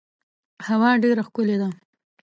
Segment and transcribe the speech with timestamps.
[0.67, 1.69] هوا ډیره ښکلې ده.